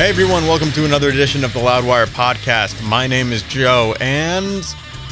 [0.00, 2.82] Hey everyone, welcome to another edition of the Loudwire podcast.
[2.88, 4.64] My name is Joe, and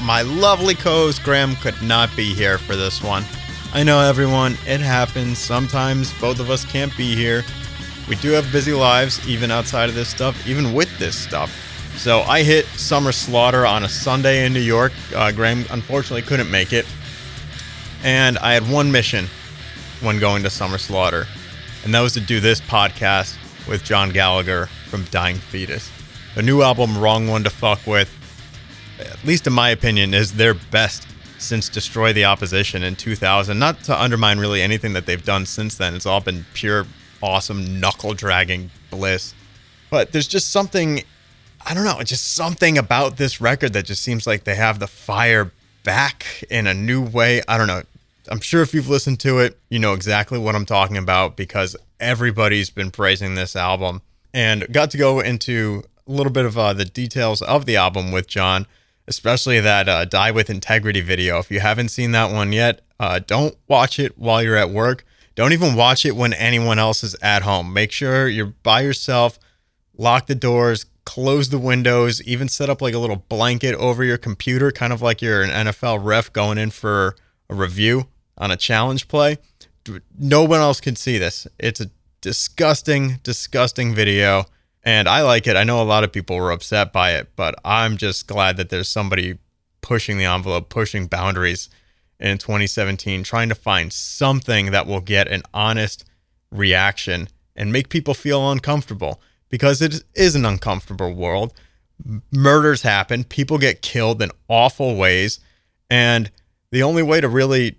[0.02, 3.22] my lovely co host Graham could not be here for this one.
[3.74, 5.36] I know everyone, it happens.
[5.36, 7.44] Sometimes both of us can't be here.
[8.08, 11.54] We do have busy lives, even outside of this stuff, even with this stuff.
[11.98, 14.94] So I hit Summer Slaughter on a Sunday in New York.
[15.14, 16.86] Uh, Graham unfortunately couldn't make it.
[18.04, 19.26] And I had one mission
[20.00, 21.26] when going to Summer Slaughter,
[21.84, 23.36] and that was to do this podcast
[23.68, 25.90] with John Gallagher from Dying Fetus.
[26.34, 28.10] The new album, Wrong One to Fuck With,
[28.98, 31.06] at least in my opinion, is their best
[31.38, 33.58] since Destroy the Opposition in 2000.
[33.58, 36.86] Not to undermine really anything that they've done since then, it's all been pure,
[37.22, 39.34] awesome, knuckle dragging bliss.
[39.90, 41.02] But there's just something,
[41.64, 44.86] I don't know, just something about this record that just seems like they have the
[44.88, 45.52] fire
[45.84, 47.42] back in a new way.
[47.48, 47.82] I don't know.
[48.30, 51.74] I'm sure if you've listened to it, you know exactly what I'm talking about because
[52.00, 56.72] everybody's been praising this album and got to go into a little bit of uh,
[56.72, 58.66] the details of the album with John,
[59.06, 61.38] especially that uh, Die with Integrity video.
[61.38, 65.04] If you haven't seen that one yet, uh, don't watch it while you're at work.
[65.34, 67.72] Don't even watch it when anyone else is at home.
[67.72, 69.38] Make sure you're by yourself,
[69.96, 74.18] lock the doors, close the windows, even set up like a little blanket over your
[74.18, 77.14] computer, kind of like you're an NFL ref going in for
[77.48, 79.38] a review on a challenge play.
[80.18, 81.46] No one else can see this.
[81.58, 84.44] It's a disgusting, disgusting video.
[84.82, 85.56] And I like it.
[85.56, 88.70] I know a lot of people were upset by it, but I'm just glad that
[88.70, 89.38] there's somebody
[89.80, 91.68] pushing the envelope, pushing boundaries
[92.20, 96.04] in 2017, trying to find something that will get an honest
[96.50, 101.52] reaction and make people feel uncomfortable because it is an uncomfortable world.
[102.32, 105.40] Murders happen, people get killed in awful ways.
[105.90, 106.30] And
[106.70, 107.77] the only way to really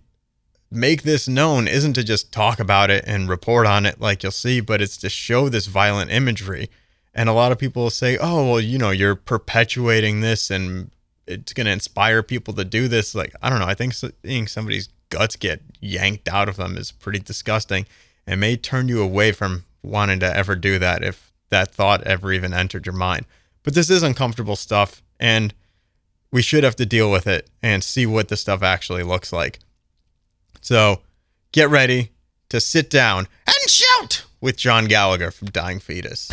[0.72, 4.32] make this known isn't to just talk about it and report on it like you'll
[4.32, 6.70] see, but it's to show this violent imagery.
[7.14, 10.92] And a lot of people say, oh, well, you know, you're perpetuating this and
[11.26, 13.16] it's going to inspire people to do this.
[13.16, 13.66] Like, I don't know.
[13.66, 17.86] I think seeing somebody's guts get yanked out of them is pretty disgusting
[18.28, 22.32] and may turn you away from wanting to ever do that if that thought ever
[22.32, 23.26] even entered your mind.
[23.64, 25.54] But this is uncomfortable stuff and
[26.32, 29.60] we should have to deal with it and see what the stuff actually looks like.
[30.62, 31.02] So
[31.52, 32.12] get ready
[32.50, 36.28] to sit down and shout with John Gallagher from Dying Fetus.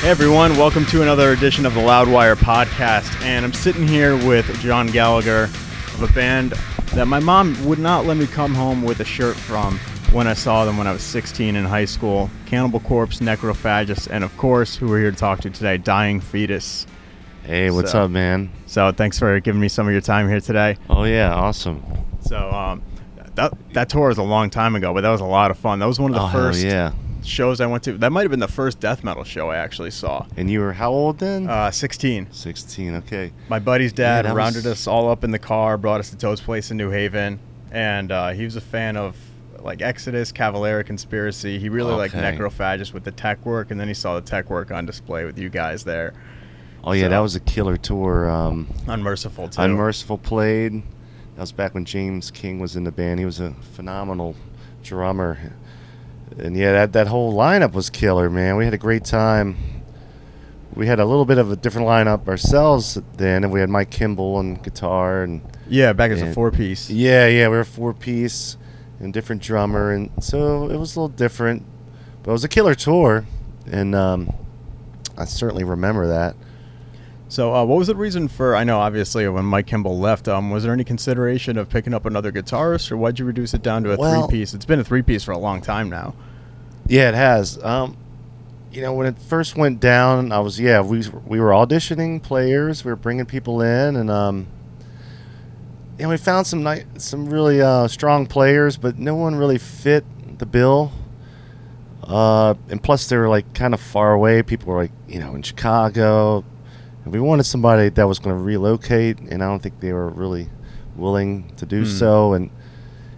[0.00, 3.20] Hey everyone, welcome to another edition of the Loudwire podcast.
[3.22, 5.44] And I'm sitting here with John Gallagher
[5.94, 6.52] of a band
[6.94, 9.80] that my mom would not let me come home with a shirt from
[10.12, 12.30] when I saw them when I was 16 in high school.
[12.46, 16.86] Cannibal Corpse, Necrophagist, and of course, who we're here to talk to today, Dying Fetus.
[17.44, 18.50] Hey, what's so, up, man?
[18.66, 20.76] So thanks for giving me some of your time here today.
[20.90, 21.82] Oh yeah, awesome.
[22.20, 22.82] So um,
[23.36, 25.78] that that tour was a long time ago, but that was a lot of fun.
[25.78, 26.92] That was one of the oh, first yeah.
[27.22, 27.92] shows I went to.
[27.92, 30.26] That might have been the first death metal show I actually saw.
[30.36, 31.48] And you were how old then?
[31.48, 32.28] Uh, 16.
[32.32, 32.94] 16.
[32.96, 33.32] Okay.
[33.48, 34.72] My buddy's dad yeah, rounded was...
[34.72, 37.38] us all up in the car, brought us to Toad's place in New Haven,
[37.70, 39.16] and uh, he was a fan of
[39.66, 41.58] like Exodus, Cavalera Conspiracy.
[41.58, 41.98] He really okay.
[41.98, 45.24] liked Necrophagist with the tech work, and then he saw the tech work on display
[45.24, 46.14] with you guys there.
[46.84, 48.30] Oh yeah, so, that was a killer tour.
[48.30, 49.60] Um, Unmerciful too.
[49.60, 50.82] Unmerciful played.
[51.34, 53.18] That was back when James King was in the band.
[53.18, 54.36] He was a phenomenal
[54.82, 55.52] drummer,
[56.38, 58.56] and yeah, that that whole lineup was killer, man.
[58.56, 59.56] We had a great time.
[60.74, 63.90] We had a little bit of a different lineup ourselves then, and we had Mike
[63.90, 66.88] Kimball on guitar and yeah, back as a four piece.
[66.88, 68.56] Yeah, yeah, we were four piece
[69.00, 71.62] and different drummer, and so it was a little different.
[72.22, 73.24] But it was a killer tour,
[73.70, 74.34] and um,
[75.16, 76.36] I certainly remember that.
[77.28, 78.54] So, uh, what was the reason for?
[78.54, 82.06] I know, obviously, when Mike Kimball left, um, was there any consideration of picking up
[82.06, 84.54] another guitarist, or why'd you reduce it down to a well, three piece?
[84.54, 86.14] It's been a three piece for a long time now.
[86.86, 87.62] Yeah, it has.
[87.64, 87.96] Um,
[88.70, 92.84] you know, when it first went down, I was yeah, we we were auditioning players,
[92.84, 94.46] we were bringing people in, and um,
[95.98, 100.04] and we found some nice, some really uh, strong players, but no one really fit
[100.38, 100.92] the bill.
[102.02, 104.42] Uh, and plus, they were like kind of far away.
[104.42, 106.44] People were like, you know, in Chicago.
[107.04, 110.08] And we wanted somebody that was going to relocate, and I don't think they were
[110.08, 110.48] really
[110.96, 111.86] willing to do mm.
[111.86, 112.34] so.
[112.34, 112.50] And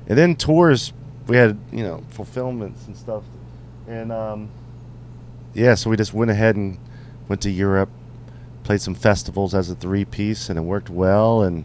[0.06, 0.92] and then tours,
[1.26, 3.24] we had you know fulfillments and stuff,
[3.86, 4.50] and um,
[5.54, 6.78] yeah, so we just went ahead and
[7.28, 7.90] went to Europe,
[8.62, 11.42] played some festivals as a three piece, and it worked well.
[11.42, 11.64] And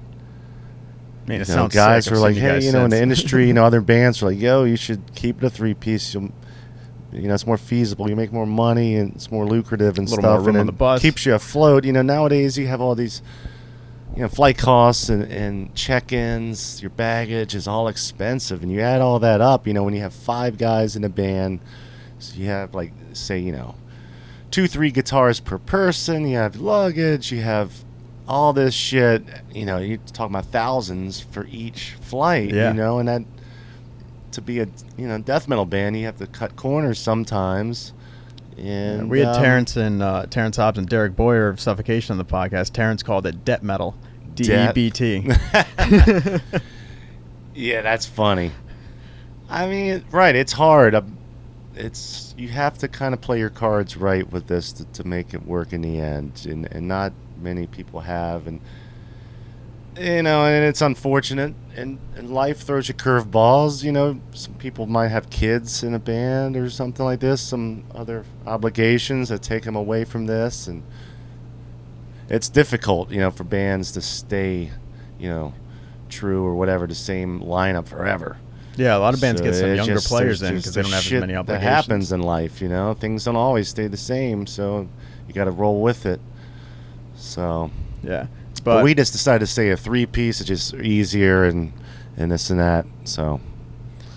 [1.25, 3.63] Man, it you know, guys were like, hey, you know, in the industry, you know,
[3.63, 6.13] other bands were like, yo, you should keep it a three piece.
[6.13, 6.31] You'll,
[7.13, 8.09] you know, it's more feasible.
[8.09, 10.47] You make more money and it's more lucrative and stuff.
[10.47, 11.01] and bus.
[11.01, 11.85] keeps you afloat.
[11.85, 13.21] You know, nowadays you have all these
[14.15, 19.01] you know, flight costs and, and check-ins, your baggage is all expensive, and you add
[19.01, 19.65] all that up.
[19.65, 21.61] You know, when you have five guys in a band,
[22.19, 23.75] so you have like say, you know,
[24.51, 26.27] two, three guitars per person.
[26.27, 27.31] You have luggage.
[27.31, 27.83] You have
[28.27, 29.23] all this shit.
[29.53, 32.51] You know, you talk about thousands for each flight.
[32.51, 32.69] Yeah.
[32.69, 33.23] You know, and that
[34.31, 34.67] to be a
[34.97, 37.93] you know death metal band, you have to cut corners sometimes.
[38.57, 42.17] And we had um, Terrence and uh, Terrence Hobbs and Derek Boyer of Suffocation on
[42.19, 42.71] the podcast.
[42.71, 43.95] Terrence called it debt metal,
[44.35, 44.73] D E Debt.
[47.55, 48.51] Yeah, that's funny.
[49.49, 50.35] I mean, right?
[50.35, 50.95] It's hard.
[50.95, 51.17] Um,
[51.75, 55.33] It's you have to kind of play your cards right with this to, to make
[55.33, 58.61] it work in the end, and and not many people have, and
[59.99, 61.53] you know, and it's unfortunate.
[61.75, 63.83] And, and life throws you curveballs.
[63.83, 67.83] You know, some people might have kids in a band or something like this, some
[67.93, 70.83] other obligations that take them away from this, and
[72.29, 74.71] it's difficult, you know, for bands to stay,
[75.19, 75.53] you know,
[76.09, 78.37] true or whatever the same lineup forever.
[78.75, 80.91] yeah, a lot of bands So get some younger just- players in because they don't
[80.91, 82.93] have as many That happens in life, you know.
[82.95, 84.87] Things don't always stay the same, so
[85.27, 86.19] you got to roll with it.
[87.23, 87.71] So,
[88.03, 88.27] Yeah,
[88.63, 91.73] but, but, we just decided to stay a three piece It's just easier and
[92.17, 92.85] and this and that.
[93.05, 93.39] So,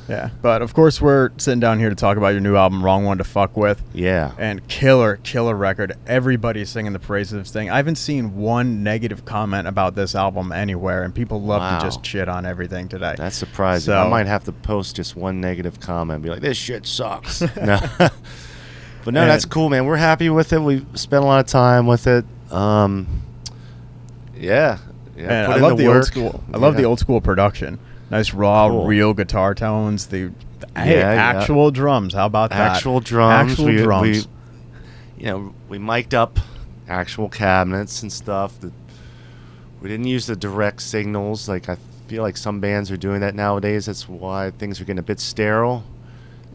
[0.09, 3.05] yeah, but of course we're sitting down here to talk about your new album, Wrong
[3.05, 3.83] One to Fuck With.
[3.95, 4.33] yeah.
[4.39, 5.97] and killer, killer record.
[6.07, 7.71] Everybody's singing the praises of this thing.
[7.71, 11.79] I haven't seen one negative comment about this album anywhere, and people love Wow.
[11.79, 13.15] to just shit on everything today.
[13.17, 13.95] That's surprising.
[13.95, 17.81] I might have to post just one negative comment, be like, "This shit sucks." no,
[17.99, 18.11] but
[19.15, 19.87] no, And- that's cool, man.
[19.87, 20.61] We're happy with it.
[20.61, 22.25] We spent a lot of time with it.
[22.51, 23.23] Um,
[24.37, 24.79] yeah,
[25.17, 25.47] yeah.
[25.47, 26.45] put I love the, old school.
[26.53, 27.79] I love the old school production.
[28.11, 28.87] Nice raw, Cool.
[28.87, 30.07] real guitar tones.
[30.07, 31.41] The, the hey, Yeah, yeah.
[31.41, 32.15] actual drums.
[32.15, 32.77] How about that?
[32.77, 33.53] actual drums.
[33.53, 34.29] Actual we, drums.
[35.19, 36.39] We, you know, we mic'd up
[36.89, 38.61] actual cabinets and stuff.
[38.61, 38.73] That
[39.81, 41.49] we didn't use the direct signals.
[41.49, 41.77] Like I
[42.07, 43.87] feel like some bands are doing that nowadays.
[43.87, 45.85] That's why things are getting a bit sterile.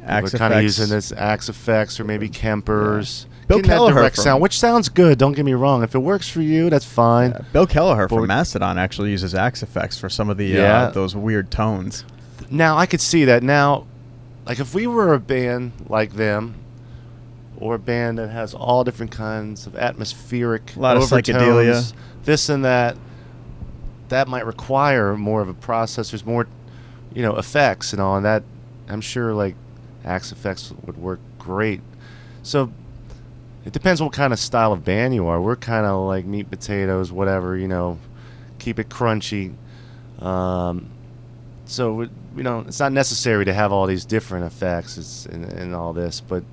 [0.03, 3.25] Axe We're kind of using this Axe-Fx or maybe Kempers.
[3.47, 5.17] Bill Kelliher from- sound, which sounds good.
[5.17, 5.83] Don't get me wrong.
[5.83, 7.31] If it works for you, that's fine.
[7.31, 10.83] Yeah, Bill Kelliher But from Mastodon actually uses Axe-Fx for some of the Yeah.
[10.83, 12.05] uh, those weird tones.
[12.49, 13.43] Now I could see that.
[13.43, 13.85] Now,
[14.45, 16.55] like if we were a band like them,
[17.57, 21.93] or a band that has all different kinds of atmospheric A lot of psychedelia.
[22.23, 22.97] this and that,
[24.09, 26.09] that might require more of a process.
[26.09, 26.47] There's more,
[27.13, 28.15] you know, effects and all.
[28.15, 28.41] And that
[28.89, 29.53] I'm sure like
[30.03, 31.81] Axe-Fx would work great.
[32.41, 32.71] So
[33.65, 35.41] it depends what kind of style of band you are.
[35.41, 37.99] We're kind of like meat potatoes, whatever, you know,
[38.59, 39.53] keep it crunchy.
[40.19, 40.89] Um,
[41.65, 45.93] so you know, it's not necessary to have all these different effects and, and all
[45.93, 46.43] this, but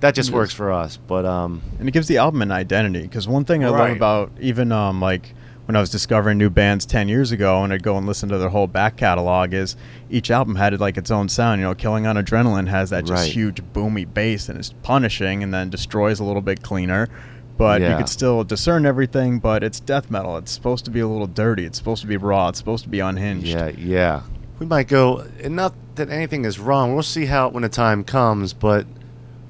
[0.00, 0.96] that just works for us.
[0.96, 3.02] But um, and it gives the album an identity.
[3.02, 5.34] Because one thing I love about even um like
[5.66, 8.38] when I was discovering new bands ten years ago, and I'd go and listen to
[8.38, 9.76] their whole back catalog, is
[10.10, 11.60] each album had like its own sound.
[11.60, 13.32] You know, Killing on Adrenaline has that just Right.
[13.32, 17.08] huge boomy bass, and it's punishing, and then destroys a little bit cleaner.
[17.56, 19.38] But you could still discern everything.
[19.38, 20.36] But it's death metal.
[20.36, 21.64] It's supposed to be a little dirty.
[21.64, 22.48] It's supposed to be raw.
[22.48, 23.46] It's supposed to be unhinged.
[23.46, 24.22] yeah, yeah,
[24.58, 25.24] we might go.
[25.42, 26.94] And not that anything is wrong.
[26.94, 28.52] We'll see how when the time comes.
[28.52, 28.86] But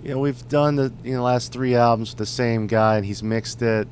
[0.02, 3.06] you know, we've done the you know last three albums with the same guy, and
[3.06, 3.88] he's mixed it.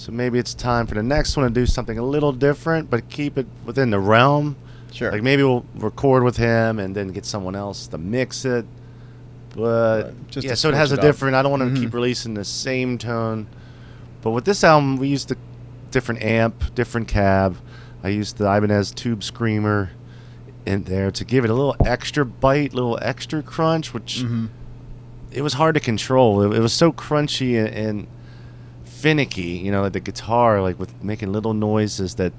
[0.00, 3.10] So maybe it's time for the next one to do something a little different, but
[3.10, 4.56] keep it within the realm.
[4.92, 5.12] Sure.
[5.12, 8.64] Like maybe we'll record with him and then get someone else to mix it.
[9.54, 11.04] But Right, just yeah, so it has a it up.
[11.04, 11.34] different.
[11.36, 11.82] I don't want to Mhm.
[11.82, 13.46] keep releasing the same tone.
[14.22, 15.36] But with this album, we used a
[15.90, 17.56] different amp, different cab.
[18.02, 19.90] I used the Ibanez Tube Screamer
[20.64, 24.46] in there to give it a little extra bite, little extra crunch, which hmm
[25.30, 26.40] it was hard to control.
[26.42, 28.06] It, it was so crunchy and, and
[29.00, 32.32] finicky, you know, like the guitar, like with making little noises that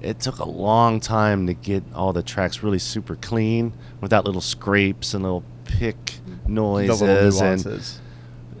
[0.00, 4.40] it took a long time to get all the tracks really super clean without little
[4.40, 6.14] scrapes and little pick
[6.46, 7.60] noises little and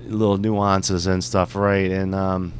[0.06, 1.90] little nuances and stuff, right?
[1.90, 2.52] And um,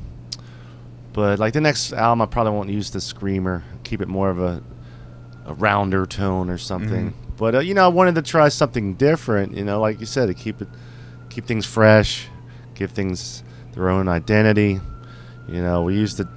[1.13, 3.65] but like the next album, I probably won't use the screamer.
[3.85, 4.63] Keep it more of a
[5.47, 7.11] a rounder tone or something.
[7.11, 7.37] Mhm.
[7.37, 9.57] But uh, you know, I wanted to try something different.
[9.57, 10.69] You know, like you said, to keep it
[11.31, 12.29] keep things fresh,
[12.75, 13.43] give things
[13.75, 14.81] their own identity.
[15.49, 16.29] You know, we used the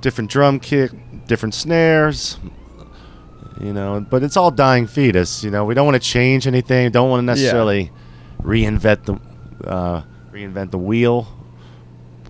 [0.00, 0.92] different drum kick,
[1.26, 2.38] different snares.
[3.60, 5.42] You know, but it's all dying fetus.
[5.42, 6.92] You know, we don't want to change anything.
[6.92, 7.90] Don't want to necessarily
[8.40, 11.26] reinvent the uh, reinvent the wheel,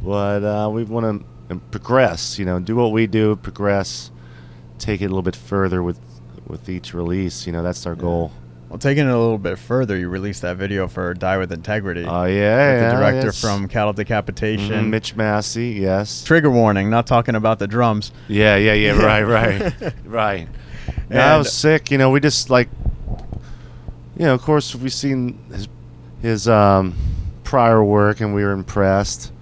[0.03, 2.39] but uh, we want to progress.
[2.39, 4.11] You know, do what we do, progress,
[4.79, 5.99] take it a little bit further with
[6.47, 7.47] with each release.
[7.47, 8.01] You know, that's our Yeah.
[8.01, 8.33] goal.
[8.69, 12.05] Well, taking it a little bit further, you released that video for Die with Integrity.
[12.05, 12.33] Oh yeah, with
[12.83, 13.41] yeah, the director yes.
[13.41, 14.85] from Cattle Decapitation.
[14.85, 15.71] Mhm, Mitch Massey.
[15.71, 16.23] Yes.
[16.23, 18.13] Trigger warning, not talking about the drums.
[18.29, 18.93] Yeah, yeah, yeah.
[18.99, 20.49] Right, right, right.
[21.09, 21.91] No, that was sick.
[21.91, 22.69] You know, we just like,
[24.19, 25.69] you know, of course, we've seen his
[26.21, 26.95] his um,
[27.45, 29.33] prior work, and we were impressed.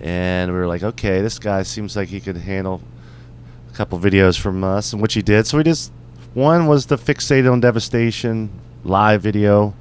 [0.00, 2.82] And we were like, okay, this guy seems like he could handle
[3.72, 5.46] a couple videos from us, and which he did.
[5.46, 5.90] So we just
[6.34, 8.50] one was the fixated on devastation
[8.84, 9.74] live video,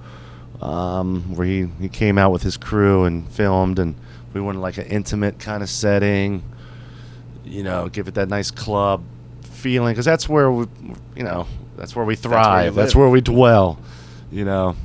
[0.62, 3.96] um, where he he came out with his crew and filmed, and
[4.34, 6.44] we wanted like an intimate kind of setting
[7.46, 9.04] you know, give it that nice club
[9.42, 10.66] feeling because that's where we,
[11.16, 12.76] you know, that's where we where you thrive.
[12.76, 13.80] That's where, we dwell,
[14.32, 14.76] you know.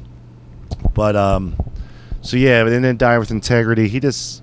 [0.94, 1.56] But um,
[2.22, 4.42] so yeah, but then Die with Integrity, he just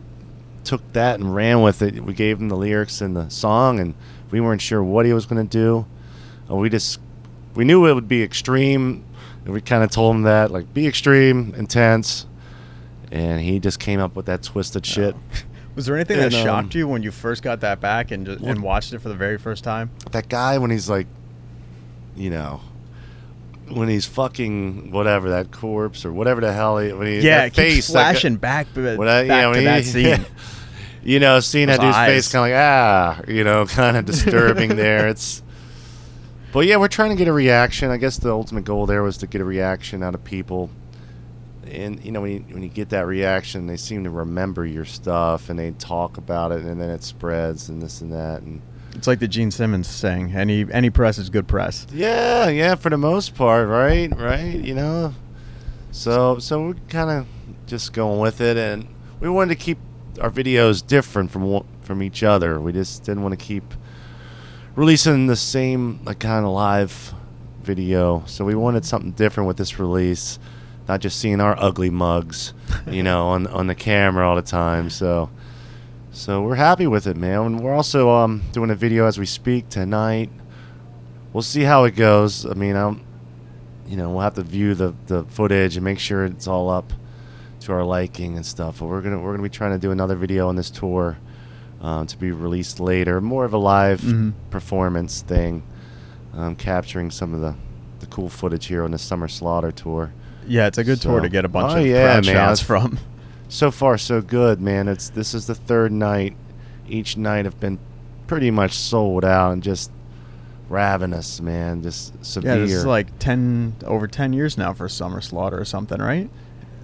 [0.63, 2.03] took that and ran with it.
[2.03, 3.93] We gave him the lyrics and the song, and
[4.31, 5.85] we weren't sure what he was going to do.
[6.49, 6.99] And we just
[7.55, 9.03] we knew it would be extreme,
[9.45, 12.25] and we kind of told him that like be extreme, intense,
[13.11, 15.15] and he just came up with that twisted shit.
[15.75, 18.25] Was there anything And, that um, shocked you when you first got that back and
[18.25, 19.89] just, and watched it for the very first time?
[20.11, 21.07] that guy when he's like,
[22.15, 22.61] you know,
[23.69, 27.47] when he's fucking whatever that corpse or whatever the hell he when he Yeah, that
[27.47, 29.83] it face keeps that guy- flashing back, when I- back yeah, when to he- that
[29.85, 30.25] scene.
[31.03, 34.05] you know, seeing that Those dude's face kind of like ah, you know, kind of
[34.05, 35.07] disturbing there.
[35.15, 35.41] It's,
[36.55, 37.91] but yeah, we're trying to get a reaction.
[37.91, 40.69] I guess the ultimate goal there was to get a reaction out of people.
[41.69, 44.85] And you know when you, when you get that reaction, they seem to remember your
[44.85, 48.41] stuff and they talk about it, and then it spreads and this and that.
[48.41, 48.61] And
[48.93, 52.89] It's like the Gene Simmons saying, "Any any press is good press." Yeah, yeah, for
[52.89, 54.09] the most part, right?
[54.17, 55.13] Right, you know.
[55.91, 57.27] So so we're kind of
[57.67, 58.87] just going with it and
[59.19, 59.79] we wanted to keep
[60.21, 62.61] our videos different from from each other.
[62.61, 63.73] We just didn't want to keep
[64.75, 67.13] releasing the same like kind of live
[67.61, 68.23] video.
[68.27, 70.39] So we wanted something different with this release,
[70.87, 72.53] not just seeing our ugly mugs,
[72.87, 74.89] you know, on on the camera all the time.
[74.89, 75.29] So
[76.11, 77.39] so we're happy with it, man.
[77.41, 80.29] And we're also um, doing a video as we speak tonight.
[81.33, 82.45] We'll see how it goes.
[82.45, 83.03] I mean, I'm,
[83.85, 86.93] you know, we'll have to view the, the footage and make sure it's all up
[87.59, 88.79] to our liking and stuff.
[88.79, 91.17] But we're gonna we're gonna be trying to do another video on this tour
[91.85, 94.33] um, to be released later, more of a live Mhm.
[94.49, 95.61] performance thing,
[96.35, 97.53] um, capturing some of the
[97.99, 100.11] the cool footage here on the Summer Slaughter tour.
[100.47, 102.59] Yeah, it's a good tour to get a bunch Oh, of yeah, crowd man, shots
[102.61, 102.97] from.
[103.47, 106.35] so far so good man it's this is the third night
[106.89, 107.77] each night have been
[108.27, 109.91] pretty much sold out and just
[110.69, 115.21] ravenous man just severe Yeah, this is like ten over ten years now for Summer
[115.21, 116.29] Slaughter or something, right?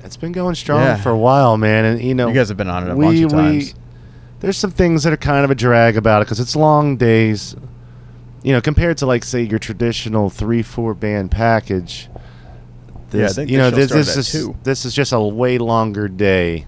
[0.03, 0.96] it's been going strong Yeah.
[0.96, 3.05] for a while man and you know you guys have been on it a we,
[3.05, 3.75] bunch of times.
[4.41, 7.55] There's some things that are kind of a drag about it because it's long days
[8.43, 13.36] you know compared to like say your traditional three four band package Yeah, I this,
[13.36, 14.55] think you know this, this is two.
[14.63, 16.65] this is just a way longer day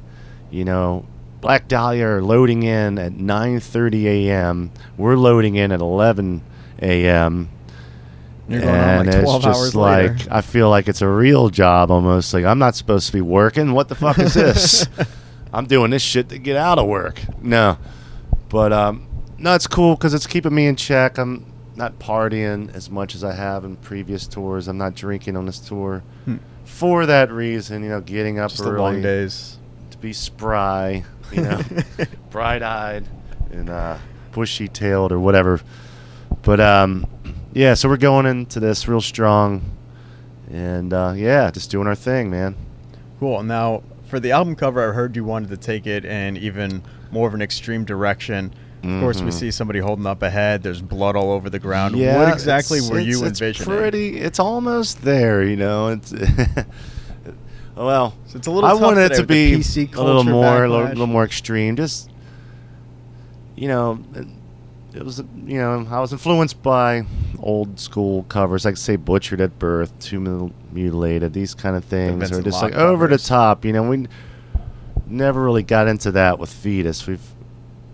[0.52, 1.06] you know
[1.42, 6.42] black dahlia are loading in at 9.30 a.m we're loading in at 11
[6.82, 7.50] a.m
[8.48, 10.28] You're going on and like it's just hours like later.
[10.32, 12.34] I feel like it's a real job almost.
[12.34, 13.72] Like I'm not supposed to be working.
[13.74, 14.86] What the fuck is this?
[15.54, 17.22] I'm doing this shit to get out of work.
[17.42, 17.78] No,
[18.50, 19.08] but um,
[19.38, 21.18] no, it's cool because it's keeping me in check.
[21.18, 21.46] I'm
[21.76, 24.68] not partying as much as I have in previous tours.
[24.68, 26.38] I'm not drinking on this tour Hmm.
[26.66, 27.84] for that reason.
[27.84, 29.58] You know, getting up Just the early long days.
[29.92, 31.04] to be spry.
[31.32, 31.62] You know,
[32.30, 33.06] bright-eyed
[33.52, 33.98] and uh,
[34.34, 35.62] bushy-tailed or whatever.
[36.44, 37.08] But um,
[37.54, 39.62] yeah, so we're going into this real strong,
[40.52, 42.56] and uh, yeah, just doing our thing, man.
[43.20, 43.42] Cool.
[43.44, 43.82] Now,
[44.14, 47.34] for the album cover, I heard you wanted to take it in even more of
[47.34, 48.54] an extreme direction.
[48.84, 49.34] Of course, we Mhm.
[49.34, 50.62] see somebody holding up a head.
[50.62, 51.96] There's blood all over the ground.
[51.96, 53.78] Yeah, what exactly it's- were it's- you it's envisioning?
[53.80, 54.18] Pretty.
[54.20, 55.88] It's almost there, you know.
[55.88, 56.14] It's
[57.76, 58.14] well.
[58.28, 59.58] So it's a little I wanted it to be a
[60.02, 61.76] little more, a little, little more extreme.
[61.76, 62.10] Just
[63.56, 64.00] you know,
[64.94, 67.04] it, was you know I was influenced by
[67.40, 72.32] old school covers, like say "Butchered at Birth," "Two Mil- Mutilated," these kind of things,
[72.32, 73.66] or just like over the top.
[73.66, 74.08] You know, we
[75.08, 77.08] never really got into that with Fetus.
[77.08, 77.22] We've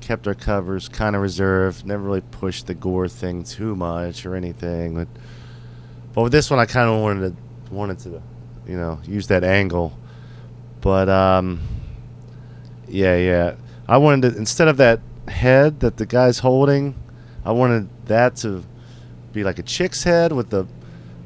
[0.02, 4.36] kept our covers kind of reserved, never really pushed the gore thing too much or
[4.36, 4.96] anything.
[4.96, 5.08] But
[6.14, 8.22] but with this one, I kind of wanted to wanted to,
[8.68, 9.98] you know, use that angle.
[10.82, 11.60] But um,
[12.88, 13.56] yeah, yeah,
[13.88, 16.96] I wanted to instead of that head that the guy's holding,
[17.46, 18.64] I wanted that to
[19.32, 20.68] be like a chick's head with the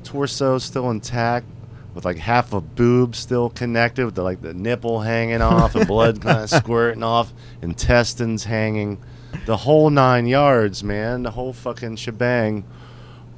[0.04, 1.48] torso still intact.
[1.94, 5.88] With like half a boob still connected, with the, like the nipple hanging off and
[5.88, 7.32] blood kind of squirting off,
[7.62, 9.00] intestines hanging,
[9.46, 12.66] the whole nine yards, man, the whole fucking shebang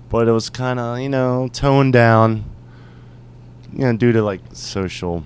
[0.08, 2.46] but it was kind of you know toned down
[3.76, 5.24] you know, due to like social.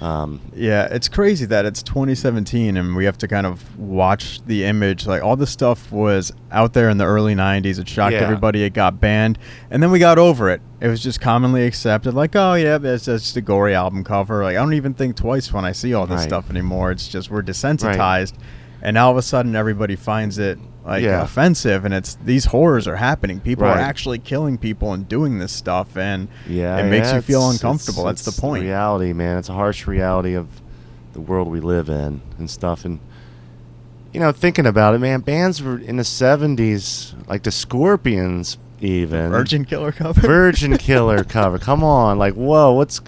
[0.00, 4.64] Um, Yeah, it's crazy that it's 2017 and we have to kind of watch the
[4.64, 5.06] image.
[5.06, 7.78] Like all this stuff was out there in the early 90s.
[7.78, 8.20] It shocked Yeah.
[8.20, 8.62] everybody.
[8.62, 9.38] It got banned,
[9.70, 10.60] and then we got over it.
[10.80, 12.14] It was just commonly accepted.
[12.14, 14.44] Like, oh yeah, it's just a gory album cover.
[14.44, 16.28] Like I don't even think twice when I see all this Right.
[16.28, 16.92] stuff anymore.
[16.92, 18.34] It's just we're desensitized,
[18.82, 21.22] and now all of a sudden everybody finds it like Yeah.
[21.22, 21.84] offensive.
[21.84, 23.38] And it's these horrors are happening.
[23.40, 27.20] People are actually killing people and doing this stuff, and yeah, it makes yeah, you
[27.22, 28.00] feel uncomfortable.
[28.08, 28.64] it's- That's it's the point.
[28.64, 29.38] reality, man.
[29.38, 30.46] It's a harsh reality of
[31.12, 32.84] the world we live in and stuff.
[32.84, 32.98] And
[34.12, 39.30] you know, thinking about it, man, bands were in the '70s, like the Scorpions, even
[39.30, 40.20] Virgin Killer cover.
[40.26, 41.58] Virgin Killer cover.
[41.58, 43.00] Come on, like whoa, what's?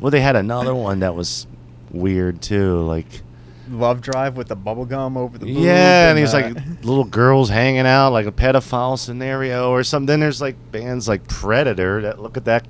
[0.00, 1.46] Well, they had another one that was
[1.90, 3.22] weird too, like.
[3.70, 7.48] Love Drive with the bubble gum over the Yeah, and he's uh, like little girls
[7.50, 10.06] hanging out, like a pedophile scenario or something.
[10.06, 12.02] Then there's like bands like Predator.
[12.02, 12.66] That look at that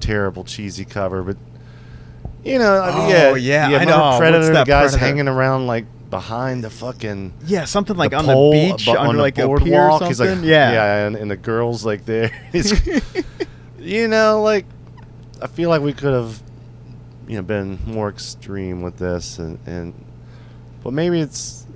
[0.00, 1.36] terrible cheesy cover, but
[2.44, 4.16] you know, I mean, Oh, yeah, yeah, I remember know.
[4.18, 4.98] Predator, the guys Predator?
[4.98, 9.00] hanging around like behind the fucking yeah, something like the on pole, the beach under
[9.00, 10.00] on the like a pier or boardwalk.
[10.00, 10.08] something.
[10.08, 12.30] He's like, yeah, yeah, and, and the girls like there.
[13.80, 14.66] You know, like
[15.40, 16.42] I feel like we could have,
[17.28, 19.94] you know, been more extreme with this, and and
[20.82, 21.66] but maybe it's,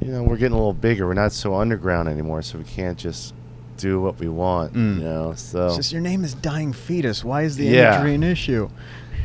[0.00, 1.06] you know, we're getting a little bigger.
[1.06, 3.34] We're not so underground anymore, so we can't just
[3.76, 4.72] do what we want.
[4.72, 4.96] Mm.
[4.98, 7.22] You know, so It's just your name is Dying Fetus.
[7.22, 7.94] Why is the Yeah.
[7.96, 8.68] imagery an issue?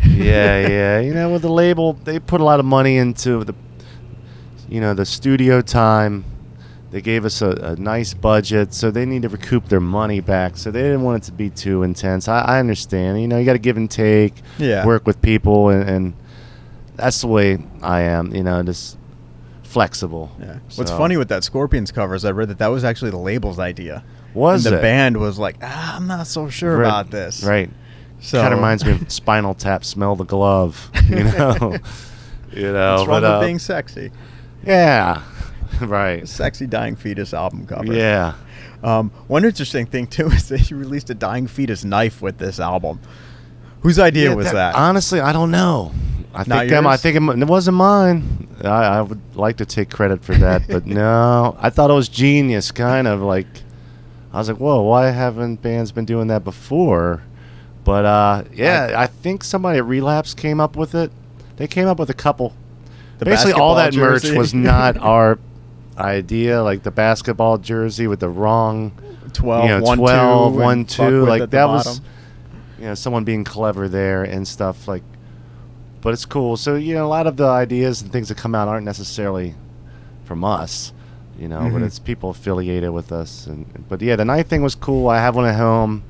[0.06, 1.00] yeah, yeah.
[1.00, 3.56] You know, with the label, they put a lot of money into the,
[4.70, 6.26] you know, the studio time.
[6.92, 10.58] They gave us a, a nice budget, so they need to recoup their money back.
[10.58, 12.28] So they didn't want it to be too intense.
[12.28, 13.22] I, I understand.
[13.22, 14.86] You know, you got to give and take, Yeah.
[14.86, 16.14] work with people, and, and
[16.98, 18.36] that's the way I am.
[18.36, 18.98] You know, just
[19.64, 20.32] flexible.
[20.40, 20.58] Yeah.
[20.76, 23.58] What's funny with that Scorpions cover is I read that that was actually the label's
[23.58, 24.04] idea.
[24.34, 24.82] was and the it?
[24.82, 27.42] band was like, ah, I'm not so sure Right, about this.
[27.44, 27.70] Right.
[28.20, 29.86] So kind of reminds me of Spinal Tap.
[29.86, 30.92] Smell the glove.
[31.10, 31.78] You know.
[32.54, 32.96] you know.
[32.98, 34.12] Wrong but, uh, being sexy?
[34.66, 35.22] Yeah.
[35.88, 36.28] right.
[36.28, 37.94] Sexy Dying Fetus album cover.
[37.94, 38.36] Yeah.
[38.84, 42.60] Um, one interesting thing too is that you released a Dying Fetus knife with this
[42.60, 43.00] album.
[43.82, 44.76] Whose idea Yeah, was that?
[44.76, 45.92] Honestly, I don't know.
[46.34, 48.48] I Not think I think it, it wasn't mine.
[48.64, 51.58] I, I would like to take credit for that, but no.
[51.60, 53.48] I thought it was genius, kind of like.
[54.34, 57.22] I was like, whoa, why haven't bands been doing that before?
[57.84, 61.12] But uh, yeah, I, think somebody at Relapse came up with it.
[61.58, 62.54] They came up with a couple.
[63.20, 65.38] Basically, all that basketball merch was not our
[65.98, 66.62] idea.
[66.64, 68.92] Like the basketball jersey with the wrong
[69.34, 72.02] 12, you know, 1, 12, 2, 1, 2, like that was
[72.80, 75.04] you know someone being clever there and stuff like
[76.02, 78.56] but it's cool so you know a lot of the ideas and things that come
[78.56, 79.54] out aren't necessarily
[80.26, 80.92] from us
[81.38, 81.86] you know but Mhm.
[81.86, 85.36] it's people affiliated with us and but yeah the night thing was cool i have
[85.36, 86.02] one at home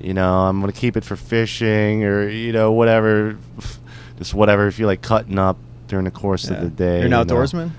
[0.00, 3.36] you know i'm gonna keep it for fishing or you know whatever
[4.18, 7.02] just whatever if you like cutting up during the course of the day You're an
[7.02, 7.24] you know.
[7.24, 7.70] outdoorsman?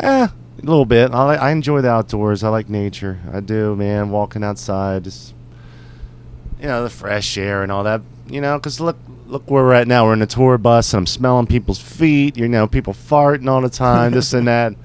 [0.00, 0.28] Eh,
[0.62, 1.12] a little bit.
[1.12, 2.42] I, I enjoy the outdoors.
[2.44, 3.18] I like nature.
[3.32, 4.10] I do, man.
[4.10, 5.34] Walking outside, just
[6.60, 8.00] you know, the fresh air and all that.
[8.28, 10.06] You know, because look, look where we're at now.
[10.06, 12.36] We're in a tour bus, and I'm smelling people's feet.
[12.36, 14.74] You know, people farting all the time, this and that.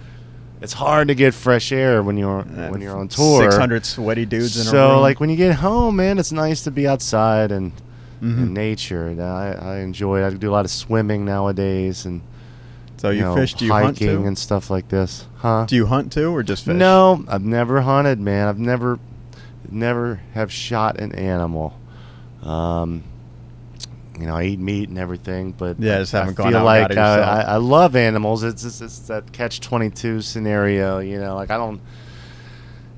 [0.61, 3.49] It's hard to get fresh air when you're when you're on tour.
[3.49, 6.71] 600 sweaty dudes in a so, like when you get home, man, it's nice to
[6.71, 7.71] be outside and
[8.21, 8.37] Mhm.
[8.39, 9.07] in nature.
[9.07, 10.27] And I, I enjoy it.
[10.27, 12.19] I do a lot of swimming nowadays, and
[12.99, 13.53] So you know, fish?
[13.53, 14.25] Do you hunt hiking too?
[14.27, 15.65] and stuff like this, huh?
[15.67, 16.75] Do you hunt too, or just fish?
[16.75, 18.47] No, I've never hunted, man.
[18.47, 18.99] I've never,
[19.71, 21.79] never have shot an animal.
[22.43, 23.03] Um,
[24.19, 26.57] you know, I eat meat and everything, but Yeah, I- just haven't I gone feel
[26.59, 27.19] out like I.
[27.19, 28.43] I, I love animals.
[28.43, 30.99] It's, it's it's that catch twenty two scenario.
[30.99, 31.79] You know, like I don't,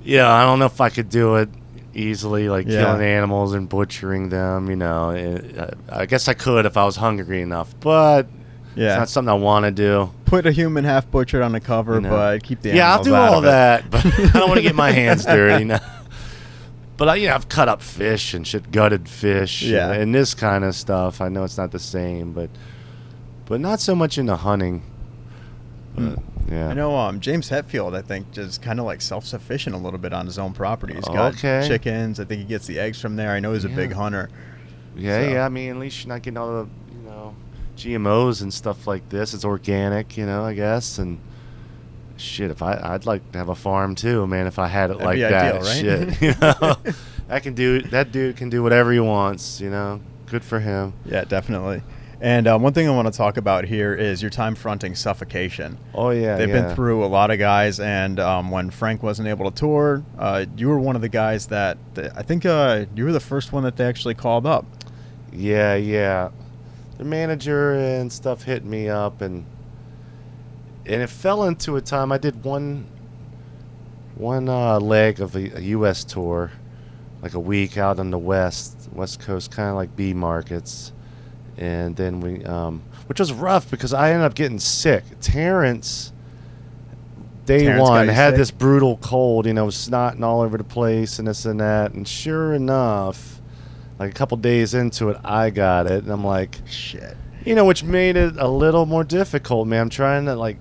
[0.04, 1.50] yeah, I don't know if I could do it
[1.94, 2.86] easily, like Yeah.
[2.86, 4.68] killing animals and butchering them.
[4.70, 8.26] You know, It- I I guess I could if I was hungry enough, but
[8.76, 8.92] Yeah.
[8.94, 10.12] it's not something I want to do.
[10.26, 12.10] Put a human half butchered on the cover, You know.
[12.10, 14.92] but keep the yeah, I'll do all that, but I don't want to get my
[14.92, 15.66] hands dirty.
[15.66, 15.80] No.
[16.98, 19.92] But I, you know, I've cut up fish and shit, gutted fish, Yeah.
[19.92, 21.20] and, and this kind of stuff.
[21.20, 22.50] I know it's not the same, but
[23.46, 24.84] but not so much into hunting.
[25.96, 29.76] But, yeah, I know um, James Hetfield, I think, just kind of like self sufficient
[29.76, 30.94] a little bit on his own property.
[30.94, 31.68] He's got Okay.
[31.68, 32.20] chickens.
[32.20, 33.32] I think he gets the eggs from there.
[33.32, 34.30] I know he's a big hunter.
[34.96, 35.46] Yeah, So- yeah.
[35.46, 36.70] I mean, at least you're not getting all the
[37.78, 39.34] GMOs and stuff like this.
[39.34, 40.44] It's organic, you know.
[40.44, 41.20] I guess and.
[42.18, 44.46] Shit, if I I'd like to have a farm too, man.
[44.46, 46.16] If I had it That'd like that, ideal, right?
[46.20, 46.76] shit, you know,
[47.28, 48.12] I can do that.
[48.12, 50.02] Dude can do whatever he wants, you know.
[50.28, 50.94] Good for him.
[51.04, 51.82] Yeah, definitely.
[52.20, 55.80] And um, one thing I want to talk about here is your time fronting Suffocation.
[55.96, 56.68] Oh yeah, They've yeah.
[56.68, 60.46] been through a lot of guys, and um, when Frank wasn't able to tour, uh,
[60.56, 63.52] you were one of the guys that that- I think uh, you were the first
[63.52, 64.66] one that they actually called up.
[65.34, 66.30] Yeah, yeah.
[67.02, 69.44] The manager and stuff hit me up, and
[70.86, 72.86] and it fell into a time I did one
[74.14, 76.04] one uh, leg of a, a U.S.
[76.04, 76.52] tour,
[77.24, 80.92] like a week out on the west west coast, kind of like B markets,
[81.58, 85.04] and then we, um, which was rough because I ended up getting sick.
[85.22, 86.14] Terrence,
[87.48, 88.38] day Terrence one, had sick?
[88.38, 92.08] this brutal cold, you know, snotting all over the place and this and that, and
[92.08, 93.41] sure enough.
[94.02, 97.16] Like a couple days into it, I got it, and I'm like, Shit.
[97.46, 99.82] you know, which made it a little more difficult, man.
[99.84, 100.58] I'm trying to like,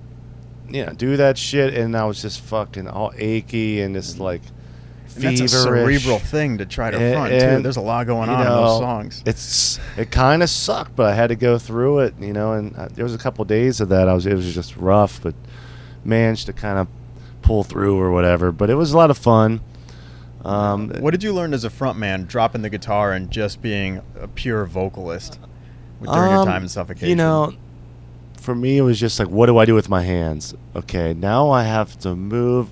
[0.69, 4.43] you know, do that shit, and I was just fucking all achy and just like
[5.17, 6.03] And that's a feverish.
[6.03, 7.47] cerebral thing to try to A- front too.
[7.47, 9.23] and, There's a lot going you on in know, those songs.
[9.25, 12.53] It's it kind of sucked, but I had to go through it, you know.
[12.53, 14.07] And uh, there was a couple days of that.
[14.07, 15.35] I was it was just rough, but
[16.05, 16.89] managed to kind of
[17.41, 18.53] pull through or whatever.
[18.53, 19.61] But it was a lot of fun.
[20.45, 24.27] Um, What did you learn as a frontman, dropping the guitar and just being a
[24.29, 25.39] pure vocalist
[26.03, 27.09] during your Um, time in suffocation?
[27.09, 27.53] You know,
[28.39, 30.55] for me, it was just like, what do I do with my hands?
[30.75, 32.69] Okay, now I have to move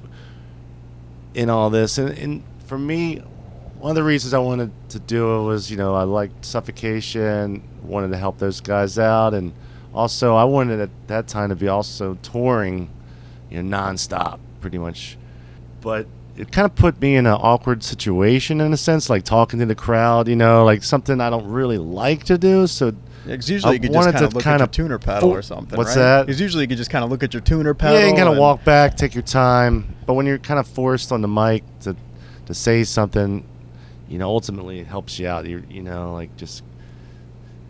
[1.35, 1.98] in all this.
[1.98, 3.22] And, and for me,
[3.78, 7.62] one of the reasons I wanted to do it was, you know, I liked suffocation,
[7.83, 9.35] wanted to help those guys out.
[9.35, 9.52] And
[9.94, 12.88] also, I wanted at that time to be also touring,
[13.50, 15.18] you know, nonstop, pretty much.
[15.81, 16.07] But
[16.38, 19.66] it kind of put me in an awkward situation in a sense, like talking to
[19.66, 22.66] the crowd, you know, like something I don't really like to do.
[22.68, 25.42] So because usually I you could just kind of look at your tuner pedal or
[25.42, 25.77] something.
[25.77, 26.03] What's right?
[26.03, 26.27] that?
[26.27, 27.98] Because usually you could just kind of look at your tuner pedal.
[27.98, 29.96] Yeah, you gotta and- walk back, take your time.
[30.07, 31.96] But when you're kind of forced on the mic to
[32.46, 33.44] to say something,
[34.09, 35.44] you know, ultimately it helps you out.
[35.44, 36.62] You you know, like just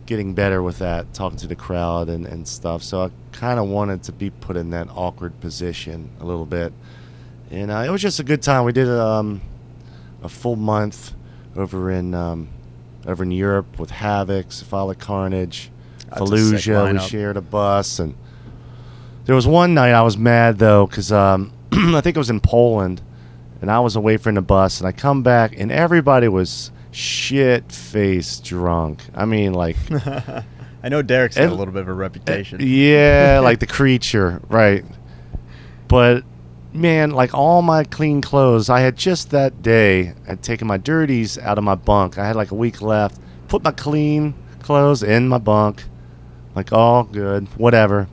[0.05, 2.81] getting better with that, talking to the crowd and, and stuff.
[2.81, 6.73] So I kind of wanted to be put in that awkward position a little bit,
[7.51, 8.65] and uh, it was just a good time.
[8.65, 9.41] We did um,
[10.23, 11.13] a full month
[11.55, 12.49] over in um,
[13.05, 15.71] over in Europe with Havok, Cephalic Carnage,
[16.09, 16.93] That's Fallujah.
[16.93, 18.15] We shared a bus, and
[19.25, 22.39] there was one night I was mad though because um, I think it was in
[22.39, 23.01] Poland,
[23.61, 27.71] and I was away from the bus, and I come back, and everybody was shit
[27.71, 29.01] faced drunk.
[29.13, 29.77] I mean, like.
[30.81, 32.59] I know Derek's got a little bit of a reputation.
[32.61, 34.85] Yeah, like the creature, right.
[35.89, 36.23] But
[36.73, 41.37] man, like all my clean clothes, I had just that day had taken my dirties
[41.37, 42.17] out of my bunk.
[42.17, 43.19] I had like a week left.
[43.47, 45.83] Put my clean clothes in my bunk.
[46.55, 48.07] Like all good, whatever.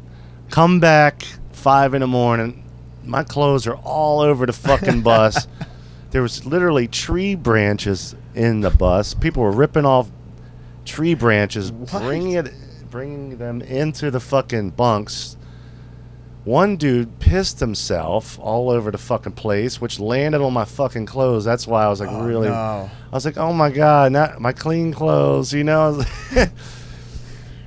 [0.51, 2.63] Come back five in the morning.
[3.05, 5.47] My clothes are all over the fucking bus.
[6.11, 9.15] there was literally tree branches in the bus.
[9.15, 10.11] People were ripping off
[10.85, 12.03] tree branches, What?
[12.03, 12.53] bringing it,
[12.91, 15.37] bringing them into the fucking bunks.
[16.47, 21.45] One dude pissed himself all over the fucking place, which landed on my fucking clothes.
[21.45, 22.49] That's why I was like, Oh, really.
[22.49, 22.55] no.
[22.55, 26.03] I was like, oh my god, not my clean clothes, you know.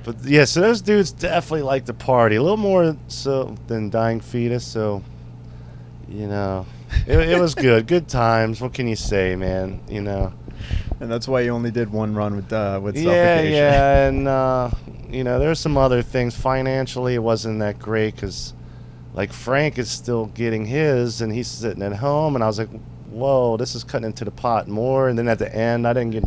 [0.04, 4.20] but yeah, so those dudes definitely like to party a little more so than Dying
[4.20, 4.66] Fetus.
[4.66, 5.02] So,
[6.08, 6.64] you know,
[7.06, 8.62] it, it was good, good times.
[8.62, 9.80] What can you say, man?
[9.88, 10.32] You know.
[11.00, 14.70] And that's why you only did one run with uh, with Yeah, yeah, and uh,
[15.10, 16.34] you know, there's some other things.
[16.36, 18.52] Financially, it wasn't that great because,
[19.14, 22.68] like, Frank is still getting his, and he's sitting at home, and I was like,
[23.10, 26.12] "Whoa, this is cutting into the pot more." And then at the end, I didn't
[26.12, 26.24] get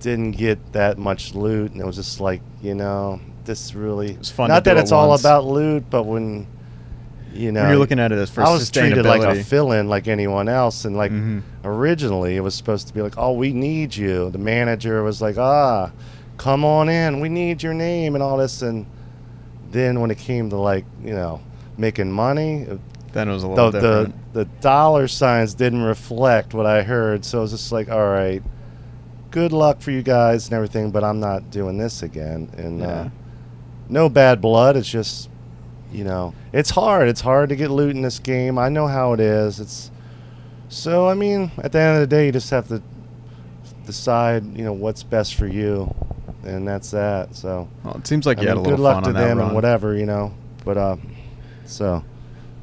[0.00, 4.16] didn't get that much loot, and it was just like, you know, this really.
[4.18, 5.22] was fun Not that it it's all once.
[5.22, 6.46] about loot, but when,
[7.32, 9.88] you know, when you're looking at it as for I was treated like a fill-in,
[9.88, 11.40] like anyone else, and like Mhm.
[11.64, 15.38] originally it was supposed to be like, "Oh, we need you." The manager was like,
[15.38, 15.90] "Ah,
[16.36, 17.20] come on in.
[17.20, 18.84] We need your name and all this." And
[19.72, 21.40] then when it came to like, you know,
[21.78, 22.66] making money,
[23.12, 24.32] then it was a the little the, different.
[24.34, 27.24] the dollar signs didn't reflect what I heard.
[27.24, 28.42] So it was just like, "All right,
[29.30, 32.86] good luck for you guys and everything, but I'm not doing this again." And Yeah.
[32.86, 33.08] uh,
[33.88, 34.76] no bad blood.
[34.76, 35.28] It's just,
[35.92, 37.08] you know, it's hard.
[37.08, 38.58] It's hard to get loot in this game.
[38.58, 39.60] I know how it is.
[39.60, 39.90] It's
[40.68, 41.08] so.
[41.08, 42.82] I mean, at the end of the day, you just have to
[43.86, 45.94] decide, you know, what's best for you,
[46.44, 47.34] and that's that.
[47.36, 49.38] So, well, it seems like I you had a little good luck fun to them
[49.38, 49.46] run.
[49.48, 50.32] and whatever, you know.
[50.64, 50.96] But uh,
[51.66, 52.04] so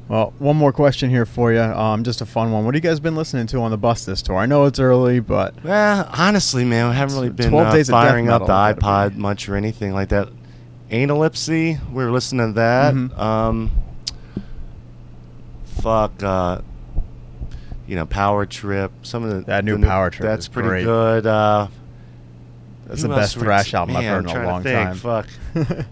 [0.08, 1.60] Well, one more question here for you.
[1.60, 2.64] Um, just a fun one.
[2.64, 4.36] What have you guys been listening to on the bus this tour?
[4.36, 7.88] I know it's early, but Well, honestly, man, I haven't really been 12 uh, days
[7.88, 10.28] firing up the iPod much or anything like that.
[10.90, 12.92] Analepsy, we were listening to that.
[12.94, 13.18] Mhm.
[13.18, 13.70] Um,
[15.64, 16.60] fuck, uh,
[17.86, 18.92] you know, Power Trip.
[19.02, 20.84] Some of the That new the Power Trip That's pretty great.
[20.84, 21.26] good.
[21.26, 21.68] Uh,
[22.86, 24.96] that's the best thrash album I've heard in a long time.
[24.96, 25.28] Fuck.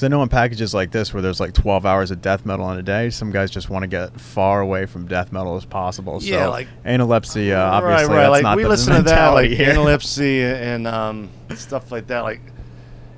[0.00, 2.70] Because I know in packages like this, where there's like 12 hours of death metal
[2.72, 5.66] in a day, some guys just want to get far away from death metal as
[5.66, 6.20] possible.
[6.22, 8.20] Yeah, so like- analepsy, uh, obviously, right, right.
[8.22, 9.74] that's Like not we listen to that, like here.
[9.74, 12.40] analepsy and um, stuff like that, like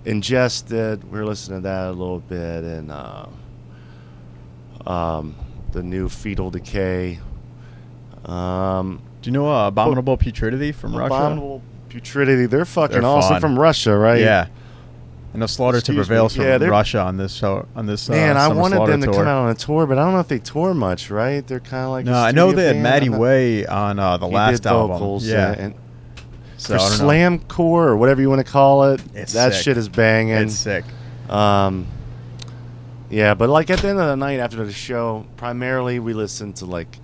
[0.04, 1.08] ingested.
[1.08, 3.26] We are listening to that a little bit, and uh,
[4.84, 5.36] um,
[5.70, 7.20] the new fetal decay.
[8.24, 11.14] Um, Do you know uh, Abominable Putridity from Russia?
[11.14, 12.50] Abominable Putridity.
[12.50, 13.40] They're fucking They're awesome fun.
[13.40, 14.20] from Russia, right?
[14.20, 14.48] Yeah.
[15.34, 16.04] I know Slaughter to Excuse me.
[16.04, 17.66] Prevail's from Yeah, Russia on this show.
[17.74, 19.14] On this, uh, Man, I wanted Slaughter them to tour.
[19.14, 21.46] come out on a tour, but I don't know if they tour much, right?
[21.46, 22.04] They're kind of like.
[22.04, 22.76] No, a I know they had.
[22.76, 24.98] Matti Way on uh, the he last album.
[24.98, 25.74] vocals, yeah, and
[26.58, 29.62] so for I slam core or whatever you want to call it, It's that sick.
[29.62, 30.34] shit is banging.
[30.34, 30.84] It's sick.
[31.30, 31.86] Um,
[33.08, 36.56] yeah, but like at the end of the night after the show, primarily we listened
[36.56, 36.98] to like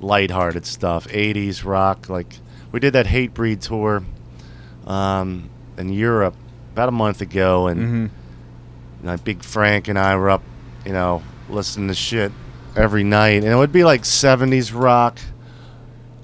[0.00, 2.08] lighthearted stuff, 80s rock.
[2.08, 2.38] Like
[2.72, 4.02] we did that Hatebreed tour
[4.86, 6.34] um, in Europe
[6.72, 8.06] about a month ago, and hmm
[9.02, 10.42] like Big Frank and I were up,
[10.84, 12.32] you know, listening to shit
[12.76, 15.18] every night, and it would be like 70s rock.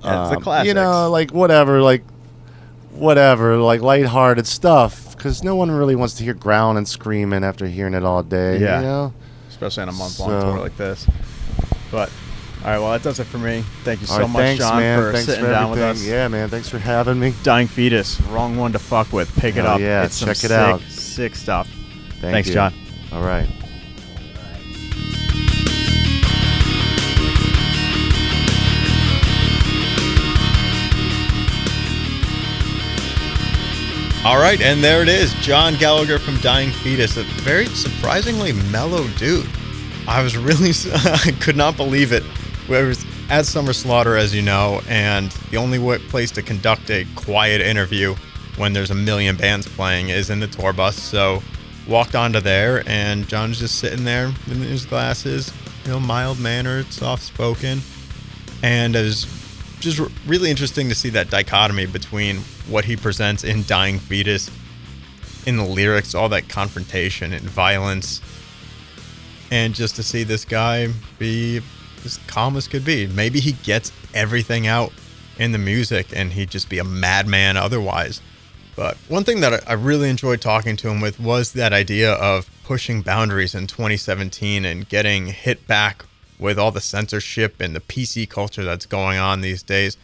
[0.04, 0.68] Yeah, it's the um, classics.
[0.68, 2.04] You know, like whatever, like
[2.92, 5.16] whatever, like lighthearted stuff.
[5.16, 8.58] Because no one really wants to hear growling and screaming after hearing it all day.
[8.58, 8.80] Yeah.
[8.80, 9.14] You know?
[9.48, 11.06] especially on a month long So- tour like this.
[11.90, 12.10] But
[12.64, 13.62] all right, well that does it for me.
[13.84, 14.98] Thank you so All right, much, thanks, John, man.
[14.98, 16.04] for thanks sitting for down with us.
[16.04, 16.48] Yeah, man.
[16.48, 17.32] Thanks for having me.
[17.42, 19.34] Dying fetus, wrong one to fuck with.
[19.36, 19.80] Pick it up.
[19.80, 20.80] yeah, it's some check it sick, out.
[20.82, 21.68] Sick stuff.
[22.20, 22.54] Thank Thanks, you.
[22.54, 22.74] John.
[23.12, 23.48] All right.
[34.26, 39.06] All right, and there it is, John Gallagher from Dying Fetus, a very surprisingly mellow
[39.18, 39.48] dude.
[40.08, 42.24] I was really, I could not believe it.
[42.68, 47.06] I was at Summer Slaughter, as you know, and the only place to conduct a
[47.14, 48.16] quiet interview
[48.56, 50.96] when there's a million bands playing is in the tour bus.
[50.96, 51.42] So,
[51.86, 55.52] walked onto there, and John's just sitting there in his glasses,
[55.84, 57.80] you know, mild mannered, soft spoken,
[58.62, 59.26] and it was
[59.78, 64.50] just really interesting to see that dichotomy between what he presents in Dying Fetus,
[65.46, 68.20] in the lyrics, all that confrontation and violence,
[69.52, 70.88] and just to see this guy
[71.20, 71.60] be
[72.06, 73.06] as calm as could be.
[73.06, 74.92] Maybe he gets everything out
[75.38, 78.22] in the music and he'd just be a madman otherwise.
[78.74, 82.50] But one thing that I really enjoyed talking to him with was that idea of
[82.62, 86.04] pushing boundaries in 2017 and getting hit back
[86.38, 89.96] with all the censorship and the PC culture that's going on these days.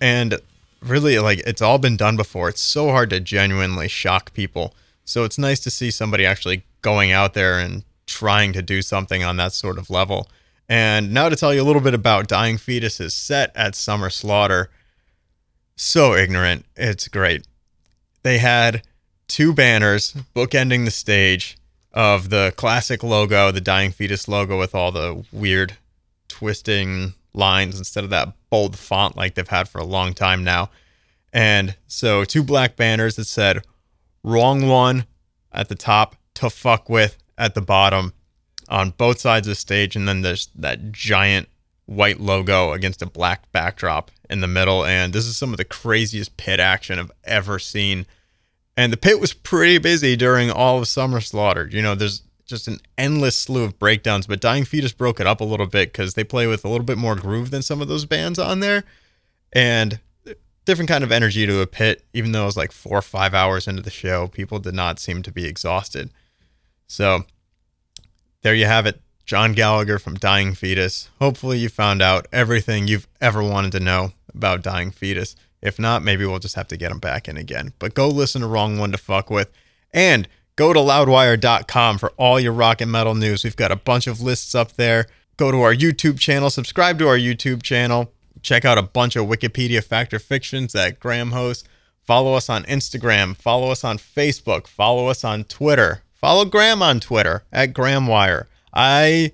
[0.00, 0.40] And
[0.80, 2.48] really, like, it's all been done before.
[2.48, 4.74] It's so hard to genuinely shock people.
[5.04, 9.22] So it's nice to see somebody actually going out there and trying to do something
[9.22, 10.28] on that sort of level.
[10.70, 14.70] And now to tell you a little bit about Dying Fetus's set at Summer Slaughter.
[15.76, 16.64] So ignorant.
[16.76, 17.44] It's great
[18.22, 18.82] they had
[19.28, 21.56] two banners bookending the stage
[21.92, 25.76] of the classic logo, the dying fetus logo with all the weird
[26.28, 30.70] twisting lines instead of that bold font like they've had for a long time now.
[31.32, 33.64] And so two black banners that said
[34.22, 35.06] wrong one
[35.52, 38.12] at the top to fuck with at the bottom
[38.70, 41.48] on both sides of the stage and then there's that giant
[41.86, 45.64] white logo against a black backdrop in the middle and this is some of the
[45.64, 48.06] craziest pit action I've ever seen
[48.76, 51.68] and the pit was pretty busy during all of Summer Slaughter.
[51.70, 55.42] You know, there's just an endless slew of breakdowns, but Dying Fetus broke it up
[55.42, 57.88] a little bit because they play with a little bit more groove than some of
[57.88, 58.84] those bands on there,
[59.52, 60.00] and
[60.64, 62.04] different kind of energy to a pit.
[62.14, 64.98] Even though it was like four or five hours into the show, people did not
[64.98, 66.10] seem to be exhausted.
[66.86, 67.26] So
[68.42, 71.08] there you have it, John Gallagher from Dying Fetus.
[71.20, 75.36] Hopefully, you found out everything you've ever wanted to know about Dying Fetus.
[75.62, 77.74] If not, maybe we'll just have to get him back in again.
[77.78, 79.50] But go listen to Wrong One to Fuck With.
[79.92, 80.26] And
[80.56, 83.44] go to loudwire.com for all your rock and metal news.
[83.44, 85.06] We've got a bunch of lists up there.
[85.36, 89.26] Go to our YouTube channel, subscribe to our YouTube channel, check out a bunch of
[89.26, 91.66] Wikipedia Fact or Fictions that Graham hosts.
[92.02, 96.02] Follow us on Instagram, follow us on Facebook, follow us on Twitter.
[96.20, 98.44] Follow Graham on Twitter at GrahamWire.
[98.74, 99.32] I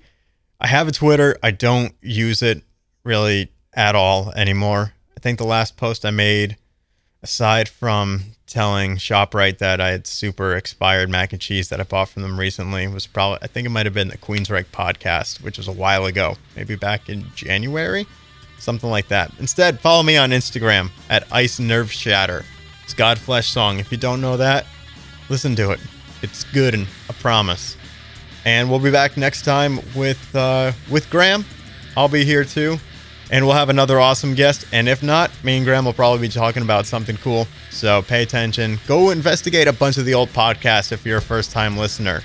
[0.59, 1.37] I have a Twitter.
[1.43, 2.63] I don't use it
[3.03, 4.93] really at all anymore.
[5.15, 6.55] I think the last post I made,
[7.21, 12.07] aside from telling ShopRite that I had super expired mac and cheese that I bought
[12.07, 15.57] from them recently, was probably I think it might have been the Queensryche podcast, which
[15.57, 18.07] was a while ago, maybe back in January,
[18.59, 19.33] something like that.
[19.39, 22.45] Instead, follow me on Instagram at Ice Nerveshatter.
[22.85, 23.79] It's Godflesh song.
[23.79, 24.65] If you don't know that,
[25.27, 25.81] listen to it.
[26.21, 27.77] It's good, and I promise.
[28.45, 31.45] And we'll be back next time with uh, with Graham.
[31.95, 32.77] I'll be here too,
[33.31, 34.65] and we'll have another awesome guest.
[34.71, 37.47] And if not, me and Graham will probably be talking about something cool.
[37.71, 38.79] So pay attention.
[38.87, 42.21] Go investigate a bunch of the old podcasts if you're a first time listener.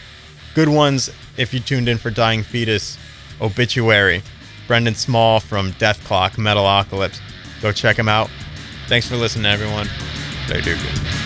[0.54, 2.98] Good ones if you tuned in for Dying Fetus,
[3.40, 4.22] Obituary,
[4.66, 7.20] Brendan Small from Dethklok, Metalocalypse.
[7.62, 8.30] Go check him out.
[8.88, 9.88] Thanks for listening, everyone.
[10.46, 11.21] Stay dookie.